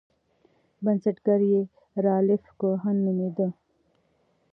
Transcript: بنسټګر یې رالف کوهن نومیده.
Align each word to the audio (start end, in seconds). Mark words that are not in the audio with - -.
بنسټګر 0.83 1.41
یې 1.51 1.61
رالف 2.05 2.43
کوهن 2.59 2.95
نومیده. 3.05 3.47